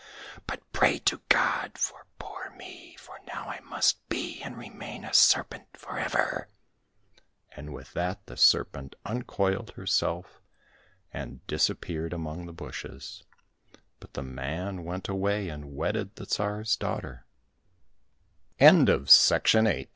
[0.47, 5.13] But pray to God for poor me, for now I must be and remain a
[5.13, 6.49] serpent for ever."
[7.55, 10.41] And with that the Serpent uncoiled herself
[11.13, 13.25] and disappeared among the bushes,
[13.99, 16.09] but the man went away and wed